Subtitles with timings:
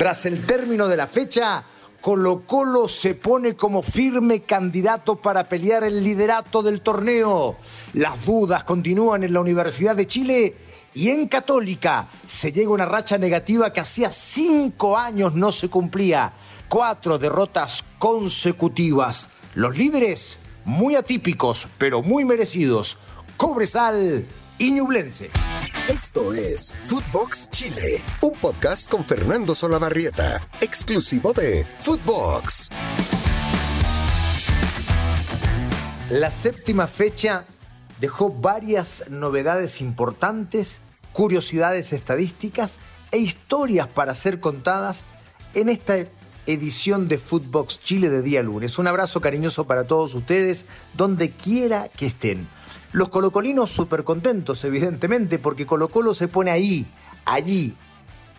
[0.00, 1.62] Tras el término de la fecha,
[2.00, 7.58] Colo Colo se pone como firme candidato para pelear el liderato del torneo.
[7.92, 10.56] Las dudas continúan en la Universidad de Chile
[10.94, 16.32] y en Católica se llega una racha negativa que hacía cinco años no se cumplía.
[16.70, 19.28] Cuatro derrotas consecutivas.
[19.54, 22.96] Los líderes muy atípicos, pero muy merecidos.
[23.36, 24.26] Cobresal
[24.56, 25.28] y Ñublense.
[25.90, 32.68] Esto es Footbox Chile, un podcast con Fernando Solabarrieta, exclusivo de Footbox.
[36.10, 37.44] La séptima fecha
[37.98, 40.80] dejó varias novedades importantes,
[41.12, 42.78] curiosidades estadísticas
[43.10, 45.06] e historias para ser contadas
[45.54, 45.96] en esta
[46.46, 48.78] edición de Footbox Chile de día lunes.
[48.78, 52.46] Un abrazo cariñoso para todos ustedes, donde quiera que estén.
[52.92, 56.86] Los colocolinos súper contentos, evidentemente, porque Colo Colo se pone ahí,
[57.24, 57.76] allí,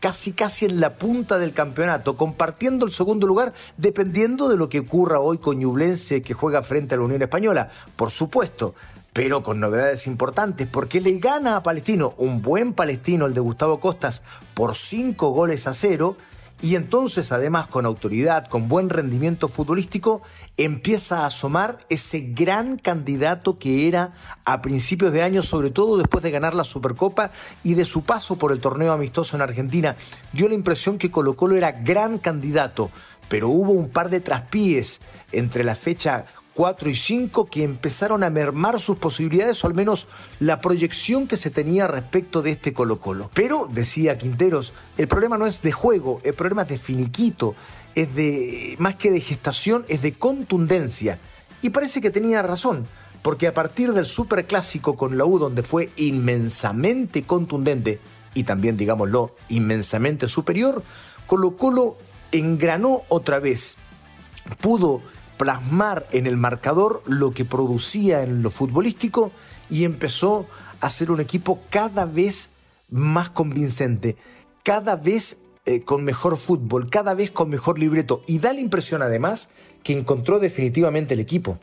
[0.01, 4.79] casi casi en la punta del campeonato, compartiendo el segundo lugar, dependiendo de lo que
[4.79, 8.75] ocurra hoy con Ñublense que juega frente a la Unión Española, por supuesto,
[9.13, 13.79] pero con novedades importantes, porque le gana a Palestino, un buen palestino, el de Gustavo
[13.79, 16.17] Costas, por cinco goles a cero,
[16.61, 20.21] y entonces, además, con autoridad, con buen rendimiento futbolístico,
[20.57, 24.13] empieza a asomar ese gran candidato que era
[24.45, 27.31] a principios de año, sobre todo después de ganar la Supercopa
[27.63, 29.95] y de su paso por el torneo amistoso en Argentina.
[30.33, 32.91] Dio la impresión que Colo Colo era gran candidato,
[33.27, 38.29] pero hubo un par de traspiés entre la fecha 4 y 5 que empezaron a
[38.29, 40.07] mermar sus posibilidades o al menos
[40.39, 43.31] la proyección que se tenía respecto de este Colo Colo.
[43.33, 47.55] Pero, decía Quinteros, el problema no es de juego, el problema es de finiquito,
[47.95, 51.19] es de, más que de gestación, es de contundencia.
[51.61, 52.87] Y parece que tenía razón,
[53.21, 57.99] porque a partir del superclásico con la U, donde fue inmensamente contundente
[58.33, 60.83] y también, digámoslo, inmensamente superior,
[61.27, 61.97] Colo Colo
[62.31, 63.77] engranó otra vez,
[64.59, 65.01] pudo
[65.41, 69.31] plasmar en el marcador lo que producía en lo futbolístico
[69.71, 70.45] y empezó
[70.81, 72.51] a ser un equipo cada vez
[72.91, 74.17] más convincente,
[74.61, 79.01] cada vez eh, con mejor fútbol, cada vez con mejor libreto y da la impresión
[79.01, 79.49] además
[79.81, 81.57] que encontró definitivamente el equipo.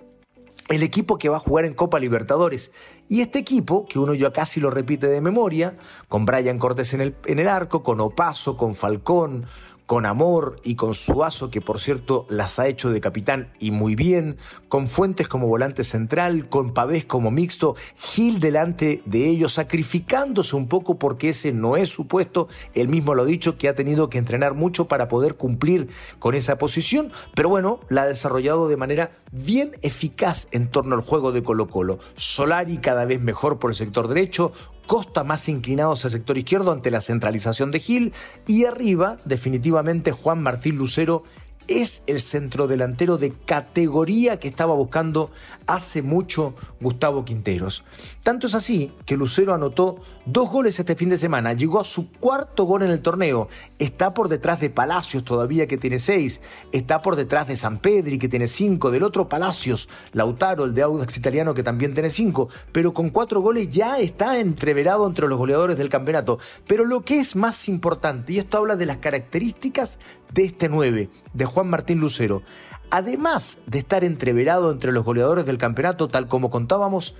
[0.68, 2.72] El equipo que va a jugar en Copa Libertadores.
[3.08, 5.78] Y este equipo, que uno ya casi lo repite de memoria,
[6.08, 9.46] con Brian Cortés en el, en el arco, con Opaso, con Falcón,
[9.88, 13.94] con amor y con Suazo, que por cierto las ha hecho de capitán y muy
[13.94, 14.36] bien,
[14.68, 20.68] con Fuentes como volante central, con Pavés como mixto, Gil delante de ellos, sacrificándose un
[20.68, 24.10] poco porque ese no es su puesto, él mismo lo ha dicho que ha tenido
[24.10, 25.88] que entrenar mucho para poder cumplir
[26.18, 31.02] con esa posición, pero bueno, la ha desarrollado de manera bien eficaz en torno al
[31.02, 31.98] juego de Colo Colo.
[32.14, 34.52] Solari cada vez mejor por el sector derecho,
[34.88, 38.14] Costa más inclinados al sector izquierdo ante la centralización de Gil
[38.46, 41.24] y arriba definitivamente Juan Martín Lucero
[41.68, 45.30] es el centrodelantero de categoría que estaba buscando
[45.66, 47.84] hace mucho Gustavo Quinteros.
[48.22, 52.10] Tanto es así que Lucero anotó dos goles este fin de semana, llegó a su
[52.10, 53.48] cuarto gol en el torneo,
[53.78, 56.40] está por detrás de Palacios todavía que tiene seis,
[56.72, 60.82] está por detrás de San Pedri que tiene cinco, del otro Palacios, Lautaro, el de
[60.82, 65.36] Audax italiano que también tiene cinco, pero con cuatro goles ya está entreverado entre los
[65.36, 66.38] goleadores del campeonato.
[66.66, 69.98] Pero lo que es más importante, y esto habla de las características
[70.32, 72.42] de este 9, de Juan Martín Lucero,
[72.90, 77.16] además de estar entreverado entre los goleadores del campeonato, tal como contábamos,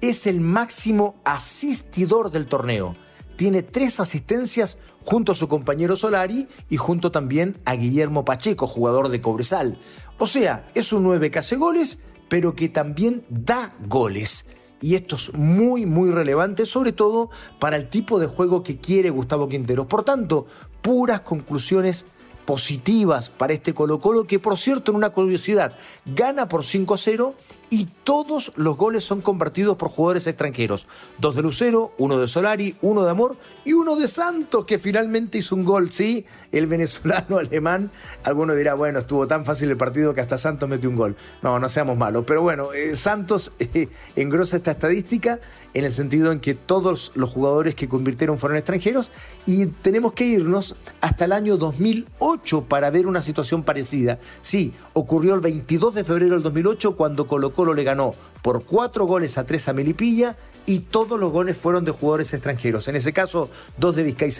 [0.00, 2.96] es el máximo asistidor del torneo.
[3.36, 9.08] Tiene tres asistencias junto a su compañero Solari y junto también a Guillermo Pacheco, jugador
[9.08, 9.78] de Cobresal.
[10.18, 14.46] O sea, es un 9 que hace goles, pero que también da goles.
[14.80, 19.10] Y esto es muy, muy relevante, sobre todo para el tipo de juego que quiere
[19.10, 19.86] Gustavo Quinteros.
[19.86, 20.46] Por tanto,
[20.82, 22.06] puras conclusiones
[22.44, 26.98] positivas para este Colo Colo, que por cierto, en una curiosidad, gana por 5 a
[26.98, 27.34] 0
[27.70, 30.86] y todos los goles son convertidos por jugadores extranjeros.
[31.18, 35.38] Dos de Lucero, uno de Solari, uno de Amor y uno de Santos, que finalmente
[35.38, 36.24] hizo un gol, ¿sí?
[36.52, 37.90] El venezolano alemán.
[38.24, 41.16] Alguno dirá, bueno, estuvo tan fácil el partido que hasta Santos metió un gol.
[41.42, 42.24] No, no seamos malos.
[42.26, 45.40] Pero bueno, eh, Santos eh, engrosa esta estadística
[45.74, 49.10] en el sentido en que todos los jugadores que convirtieron fueron extranjeros
[49.44, 54.18] y tenemos que irnos hasta el año 2008 para ver una situación parecida.
[54.40, 59.06] Sí, ocurrió el 22 de febrero del 2008 cuando Colo Colo le ganó por cuatro
[59.06, 60.36] goles a tres a Melipilla
[60.66, 62.88] y todos los goles fueron de jugadores extranjeros.
[62.88, 63.48] En ese caso,
[63.78, 64.30] dos de Vizcay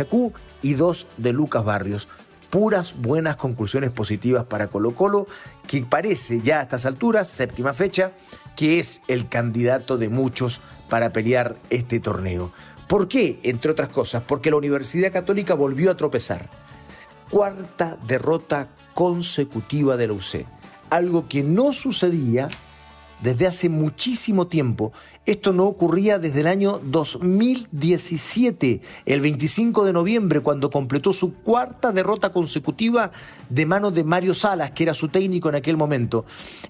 [0.63, 2.09] y dos de Lucas Barrios
[2.55, 5.27] puras buenas conclusiones positivas para Colo Colo,
[5.67, 8.13] que parece ya a estas alturas, séptima fecha,
[8.55, 12.53] que es el candidato de muchos para pelear este torneo.
[12.89, 13.41] ¿Por qué?
[13.43, 16.49] Entre otras cosas, porque la Universidad Católica volvió a tropezar.
[17.29, 20.47] cuarta derrota consecutiva de la UC.
[20.91, 22.47] Algo que no sucedía
[23.21, 24.93] desde hace muchísimo tiempo
[25.27, 31.93] esto no ocurría desde el año 2017, el 25 de noviembre, cuando completó su cuarta
[31.93, 33.11] derrota consecutiva
[33.49, 36.27] de manos de Mario Salas, que era su técnico en aquel momento.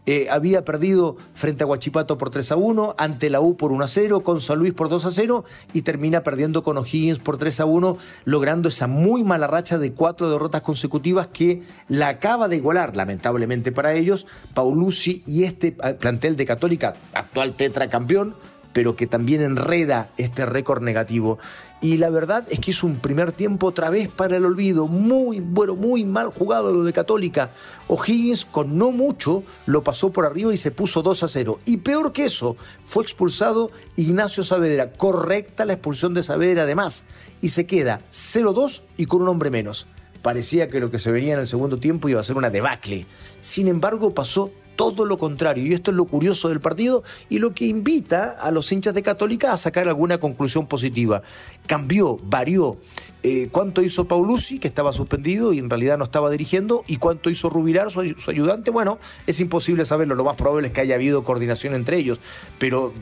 [0.06, 3.84] Eh, había perdido frente a Huachipato por 3 a 1, ante la U por 1
[3.84, 7.38] a 0, con San Luis por 2 a 0 y termina perdiendo con O'Higgins por
[7.38, 12.46] 3 a 1, logrando esa muy mala racha de cuatro derrotas consecutivas que la acaba
[12.46, 18.36] de igualar, lamentablemente para ellos, Paulucci y este eh, plantel de Católica, actual tetracampeón,
[18.74, 21.38] pero que también enreda este récord negativo.
[21.80, 25.40] Y la verdad es que es un primer tiempo otra vez para el olvido, muy,
[25.40, 27.52] bueno, muy mal jugado lo de Católica.
[27.88, 31.60] O'Higgins con no mucho lo pasó por arriba y se puso 2 a 0.
[31.64, 34.92] Y peor que eso, fue expulsado Ignacio Saavedra.
[34.92, 37.04] Correcta la expulsión de Saavedra además.
[37.40, 39.86] Y se queda 0-2 y con un hombre menos.
[40.22, 43.06] Parecía que lo que se venía en el segundo tiempo iba a ser una debacle.
[43.40, 45.66] Sin embargo, pasó todo lo contrario.
[45.66, 49.02] Y esto es lo curioso del partido y lo que invita a los hinchas de
[49.02, 51.22] Católica a sacar alguna conclusión positiva.
[51.66, 52.78] Cambió, varió.
[53.26, 57.30] Eh, cuánto hizo Paulucci, que estaba suspendido y en realidad no estaba dirigiendo, y cuánto
[57.30, 58.70] hizo Rubilar, su, ayudante.
[58.70, 60.14] Bueno, es imposible saberlo.
[60.14, 62.18] Lo más probable es que haya habido coordinación entre ellos,
[62.58, 62.92] pero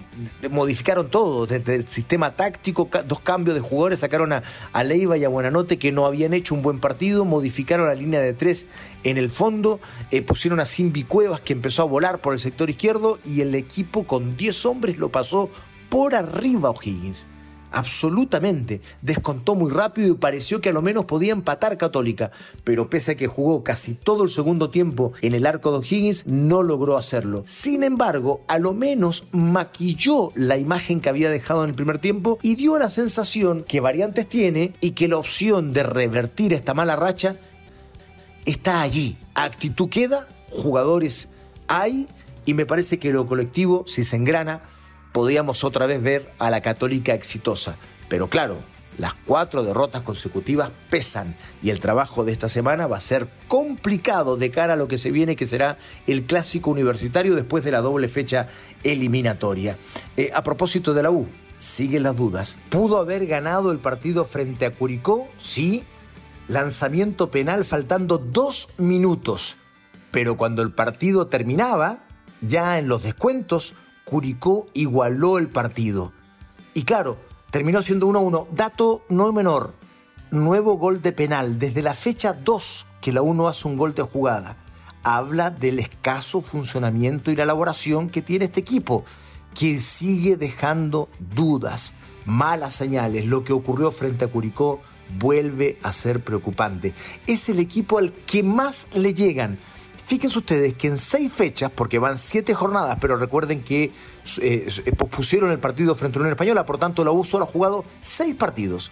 [0.49, 5.25] modificaron todo, desde el sistema táctico, dos cambios de jugadores, sacaron a, a Leiva y
[5.25, 8.69] a Buenanote que no habían hecho un buen partido, modificaron la línea de tres
[9.03, 9.81] en el fondo,
[10.13, 13.55] eh, pusieron a Simbi Cuevas que empezó a volar por el sector izquierdo y el
[13.55, 15.49] equipo con 10 hombres lo pasó
[15.89, 17.29] por arriba O'Higgins
[17.71, 18.81] absolutamente.
[19.01, 22.33] Descontó muy rápido y pareció que a lo menos podía empatar Católica,
[22.65, 26.27] pero pese a que jugó casi todo el segundo tiempo en el arco de O'Higgins,
[26.27, 27.45] no logró hacerlo.
[27.47, 32.41] Sin embargo, a lo menos maquilló la imagen que había dejado en el primer tiempo
[32.43, 36.97] y dio la sensación que variantes tiene y que la opción de revertir esta mala
[36.97, 37.37] racha
[38.45, 39.17] está allí.
[39.35, 41.29] Actitud queda, jugadores
[41.73, 42.07] hay
[42.45, 44.63] y me parece que lo colectivo, si se engrana,
[45.13, 47.77] podíamos otra vez ver a la católica exitosa.
[48.09, 48.59] Pero claro,
[48.99, 54.37] las cuatro derrotas consecutivas pesan y el trabajo de esta semana va a ser complicado
[54.37, 57.81] de cara a lo que se viene, que será el clásico universitario después de la
[57.81, 58.49] doble fecha
[58.85, 59.79] eliminatoria.
[60.19, 61.27] Eh, a propósito de la U,
[61.59, 62.59] siguen las dudas.
[62.69, 65.27] ¿Pudo haber ganado el partido frente a Curicó?
[65.39, 65.85] Sí.
[66.49, 69.57] Lanzamiento penal faltando dos minutos.
[70.13, 72.05] Pero cuando el partido terminaba,
[72.43, 73.75] ya en los descuentos,
[74.05, 76.13] Curicó igualó el partido.
[76.75, 77.19] Y claro,
[77.51, 78.49] terminó siendo 1-1.
[78.51, 79.75] Dato no menor,
[80.31, 81.59] nuevo gol de penal.
[81.59, 84.57] Desde la fecha 2 que la 1 hace un gol de jugada.
[85.03, 89.05] Habla del escaso funcionamiento y la elaboración que tiene este equipo,
[89.55, 91.95] que sigue dejando dudas,
[92.27, 93.27] malas señales.
[93.27, 94.81] Lo que ocurrió frente a Curicó
[95.19, 96.95] vuelve a ser preocupante.
[97.27, 99.59] Es el equipo al que más le llegan
[100.13, 103.93] Fíjense ustedes que en seis fechas, porque van siete jornadas, pero recuerden que eh,
[104.43, 107.47] eh, pusieron el partido frente a la Unión Española, por tanto la U solo ha
[107.47, 108.91] jugado seis partidos.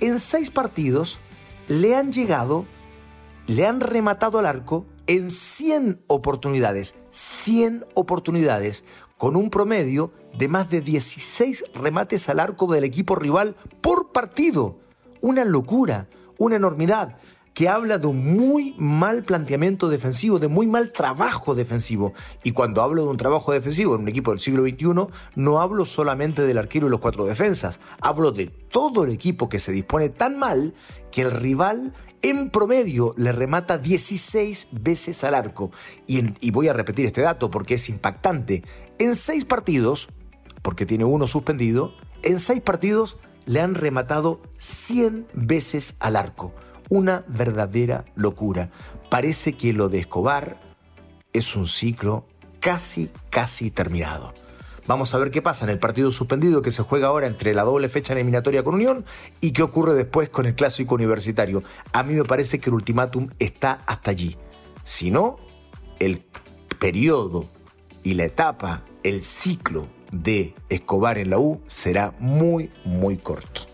[0.00, 1.18] En seis partidos
[1.68, 2.64] le han llegado,
[3.48, 6.94] le han rematado al arco en 100 oportunidades.
[7.10, 8.86] 100 oportunidades,
[9.18, 14.78] con un promedio de más de 16 remates al arco del equipo rival por partido.
[15.20, 16.08] Una locura,
[16.38, 17.18] una enormidad
[17.54, 22.12] que habla de un muy mal planteamiento defensivo, de muy mal trabajo defensivo.
[22.42, 25.84] Y cuando hablo de un trabajo defensivo en un equipo del siglo XXI, no hablo
[25.84, 30.08] solamente del arquero y los cuatro defensas, hablo de todo el equipo que se dispone
[30.08, 30.74] tan mal
[31.10, 31.92] que el rival
[32.22, 35.72] en promedio le remata 16 veces al arco.
[36.06, 38.62] Y, voy a repetir este dato porque es impactante.
[38.98, 40.08] En seis partidos,
[40.62, 46.54] porque tiene uno suspendido, en seis partidos le han rematado 100 veces al arco
[46.88, 48.70] una verdadera locura.
[49.10, 50.58] Parece que lo de Escobar
[51.32, 52.26] es un ciclo
[52.60, 54.32] casi, casi terminado.
[54.86, 57.62] Vamos a ver qué pasa en el partido suspendido que se juega ahora entre la
[57.62, 59.04] doble fecha eliminatoria con Unión
[59.40, 61.62] y qué ocurre después con el clásico universitario.
[61.92, 64.36] A mí me parece que el ultimátum está hasta allí.
[64.82, 65.38] Si no,
[66.00, 66.24] el
[66.80, 67.44] periodo
[68.02, 73.71] y la etapa, el ciclo de Escobar en la U será muy, muy corto.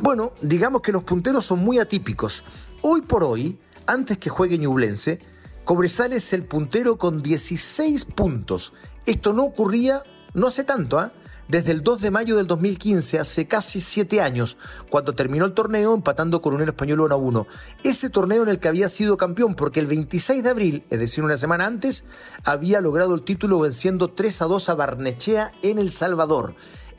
[0.00, 2.44] Bueno, digamos que los punteros son muy atípicos.
[2.82, 5.18] Hoy por hoy, antes que juegue Ñublense,
[5.64, 8.74] Cobresal es el puntero con 16 puntos.
[9.06, 10.02] Esto no ocurría
[10.34, 11.12] no hace tanto, ¿ah?
[11.46, 14.56] Desde el 2 de mayo del 2015, hace casi 7 años,
[14.88, 17.46] cuando terminó el torneo empatando con un Español 1 a 1.
[17.82, 21.22] Ese torneo en el que había sido campeón, porque el 26 de abril, es decir,
[21.22, 22.04] una semana antes,
[22.44, 26.56] había logrado el título venciendo 3 a 2 a Barnechea en El Salvador.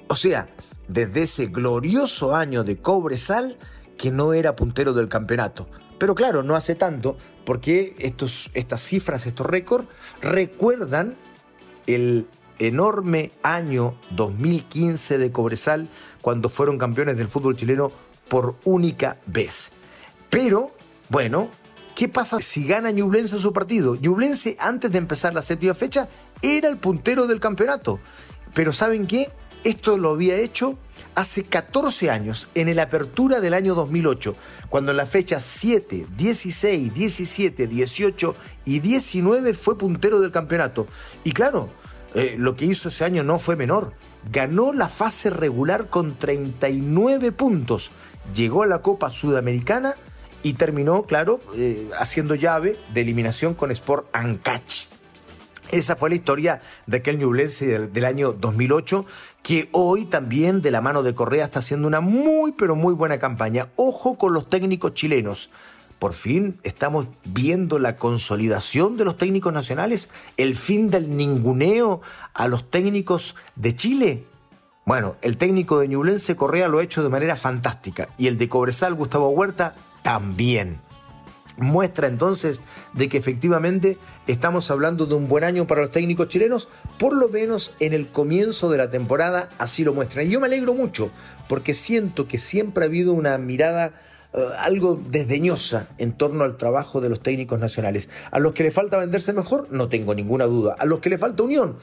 [0.08, 0.48] O sea,
[0.88, 3.58] desde ese glorioso año de Cobresal
[3.98, 5.68] que no era puntero del campeonato.
[5.98, 9.88] Pero claro, no hace tanto, porque estos, estas cifras, estos récords,
[10.22, 11.16] recuerdan
[11.88, 12.28] el
[12.60, 15.90] enorme año 2015 de Cobresal,
[16.22, 17.92] cuando fueron campeones del fútbol chileno
[18.28, 19.72] por única vez.
[20.30, 20.72] Pero,
[21.10, 21.50] bueno,
[21.96, 23.96] ¿qué pasa si gana Ñublense su partido?
[23.96, 26.10] Ñublense, antes de empezar la séptima fecha,
[26.42, 28.00] era el puntero del campeonato.
[28.54, 29.30] Pero ¿saben qué?
[29.66, 30.78] Esto lo había hecho
[31.16, 34.36] hace 14 años, en la apertura del año 2008,
[34.70, 40.86] cuando en las fechas 7, 16, 17, 18 y 19 fue puntero del campeonato.
[41.24, 41.70] Y claro,
[42.14, 43.94] eh, lo que hizo ese año no fue menor.
[44.32, 47.92] Ganó la fase regular con 39 puntos.
[48.36, 49.96] Llegó a la Copa Sudamericana
[50.44, 54.84] y terminó, claro, eh, haciendo llave de eliminación con Sport Ancash.
[55.72, 59.06] Esa fue la historia de aquel Ñublense del, del, año 2008,
[59.46, 63.20] que hoy también de la mano de Correa está haciendo una muy, pero muy buena
[63.20, 63.70] campaña.
[63.76, 65.52] Ojo con los técnicos chilenos.
[66.00, 72.02] Por fin estamos viendo la consolidación de los técnicos nacionales, el fin del ninguneo
[72.34, 74.24] a los técnicos de Chile.
[74.84, 78.50] Bueno, el técnico de Ñublense Correa lo ha hecho de manera fantástica y el de
[78.50, 80.82] Cobresal Gustavo Huerta también
[81.58, 82.62] muestra entonces
[82.94, 83.98] de que efectivamente
[84.28, 88.08] estamos hablando de un buen año para los técnicos chilenos, por lo menos en el
[88.10, 90.24] comienzo de la temporada así lo muestra.
[90.24, 91.12] Y yo me alegro mucho
[91.48, 93.94] porque siento que siempre ha habido una mirada
[94.34, 98.10] eh, algo desdeñosa en torno al trabajo de los técnicos nacionales.
[98.32, 100.76] A los que le falta venderse mejor, no tengo ninguna duda.
[100.78, 101.78] A los que le falta unión,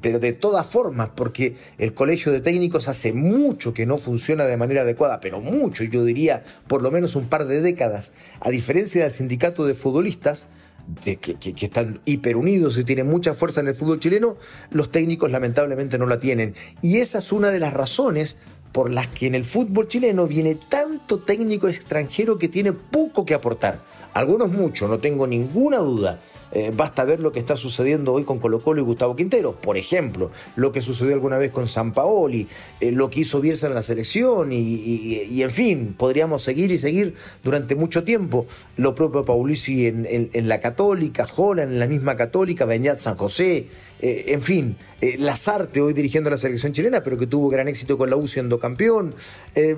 [0.00, 4.56] pero de todas formas, porque el colegio de técnicos hace mucho que no funciona de
[4.56, 8.12] manera adecuada, pero mucho, yo diría por lo menos un par de décadas.
[8.40, 10.48] A diferencia del sindicato de futbolistas,
[11.04, 14.36] que, que, están hiperunidos y tienen mucha fuerza en el fútbol chileno,
[14.70, 16.54] los técnicos lamentablemente no la tienen.
[16.82, 18.38] Y esa es una de las razones
[18.72, 23.34] por las que en el fútbol chileno viene tanto técnico extranjero que tiene poco que
[23.34, 23.80] aportar.
[24.14, 26.20] Algunos mucho, no tengo ninguna duda.
[26.52, 29.76] Eh, basta ver lo que está sucediendo hoy con Colo Colo y Gustavo Quintero, por
[29.76, 32.48] ejemplo, lo que sucedió alguna vez con San Paoli,
[32.80, 37.14] eh, lo que hizo Bielsa en la selección y, en fin, podríamos seguir y seguir
[37.44, 38.46] durante mucho tiempo.
[38.76, 43.66] Lo propio Paulisi en, en, la Católica, Holland en la misma Católica, Beñat San José,
[44.02, 44.76] eh, en fin,
[45.18, 48.58] Lazarte hoy dirigiendo la selección chilena, pero que tuvo gran éxito con la U siendo
[48.58, 49.14] campeón.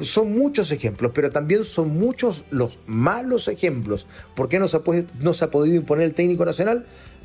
[0.01, 4.07] son muchos ejemplos, pero también son muchos los malos ejemplos.
[4.35, 4.81] ¿Por qué no se
[5.21, 6.62] no se ha podido imponer el técnico nacional?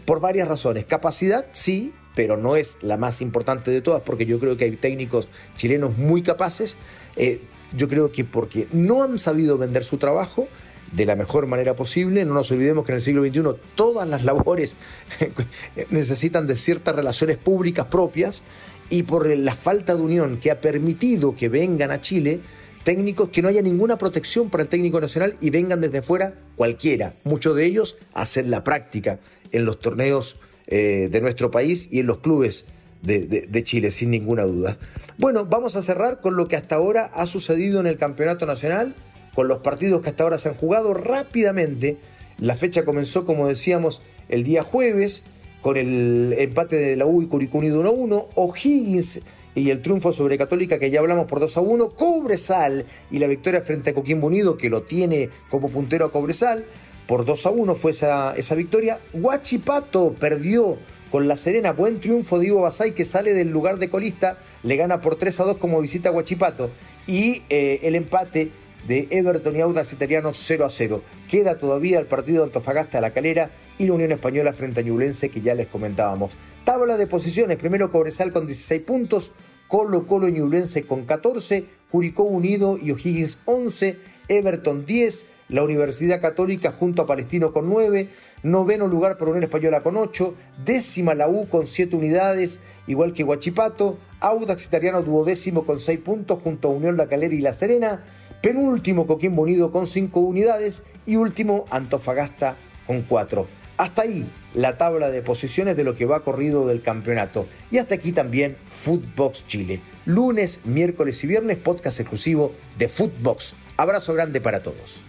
[0.05, 0.85] Por varias razones.
[0.85, 4.75] Capacidad, sí, pero no es la más importante de todas, porque yo creo que hay
[4.75, 6.77] técnicos chilenos muy capaces.
[7.15, 7.41] Eh,
[7.75, 10.47] yo creo que porque no han sabido vender su trabajo
[10.91, 12.23] de la mejor manera posible.
[12.25, 14.75] No nos olvidemos que en el siglo XXI todas las labores
[15.89, 18.43] necesitan de ciertas relaciones públicas propias
[18.89, 22.39] y por la falta de unión que ha permitido que vengan a Chile,
[22.87, 27.11] técnicos que no haya ninguna protección para el técnico nacional y vengan desde fuera cualquiera,
[27.25, 29.19] muchos de ellos a hacer la práctica
[29.51, 32.65] en los torneos eh, de nuestro país y en los clubes
[33.01, 34.77] de, Chile, sin ninguna duda.
[35.17, 38.95] Bueno, vamos a cerrar con lo que hasta ahora ha sucedido en el Campeonato Nacional,
[39.35, 41.97] con los partidos que hasta ahora se han jugado rápidamente.
[42.39, 45.25] La fecha comenzó, como decíamos, el día jueves,
[45.61, 48.27] con el empate de la U y Curicó 1-1.
[48.35, 49.19] O'Higgins
[49.57, 53.25] y el triunfo sobre Católica que ya hablamos por 2 a 1, Cobresal y la
[53.25, 56.65] victoria frente a Coquimbo Unido que lo tiene como puntero a Cobresal,
[57.07, 58.99] por 2 a 1 fue esa, victoria.
[59.13, 60.77] Huachipato perdió
[61.11, 64.75] con La Serena, buen triunfo de Ivo Basay que sale del lugar de colista, le
[64.75, 66.69] gana por 3 a 2 como visita a Huachipato
[67.07, 68.51] y eh, el empate
[68.87, 71.01] de Everton y Audax Italiano 0 a 0.
[71.29, 73.49] Queda todavía el partido de Antofagasta a la calera
[73.79, 76.37] y la Unión Española frente a Ñublense que ya les comentábamos.
[76.63, 79.31] Tabla de posiciones, primero Cobresal con 16 puntos,
[79.67, 83.97] Colo Colo y Ñublense con 14, Curicó Unido y O'Higgins 11,
[84.29, 88.09] Everton 10, la Universidad Católica junto a Palestino con 9,
[88.43, 90.33] noveno lugar para Unión Española con 8,
[90.65, 96.41] décima la U con 7 unidades, igual que Huachipato, Audax Italiano duodécimo con 6 puntos
[96.41, 98.03] junto a Unión La Calera y La Serena,
[98.41, 102.55] penúltimo Coquimbo Unido con 5 unidades y último Antofagasta
[102.85, 103.56] con 4.
[103.77, 107.47] Hasta ahí la tabla de posiciones de lo que va corrido del campeonato.
[107.69, 109.81] Y hasta aquí también Footbox Chile.
[110.05, 113.53] Lunes, miércoles y viernes, podcast exclusivo de Footbox.
[113.77, 115.03] Abrazo grande para todos.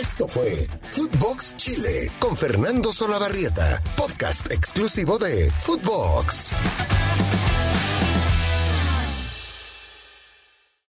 [0.00, 6.52] Esto fue Footbox Chile con Fernando Solabarrieta, podcast exclusivo de Footbox.